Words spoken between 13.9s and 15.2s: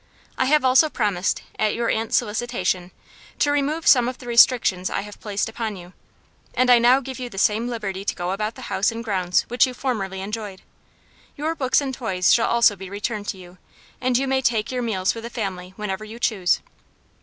and you may take your meals